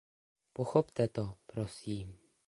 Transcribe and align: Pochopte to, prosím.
Pochopte 0.53 1.07
to, 1.07 1.37
prosím. 1.45 2.17